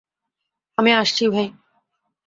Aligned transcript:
আমি 0.77 0.91
আসছি, 0.93 1.23
ভাই। 1.29 1.47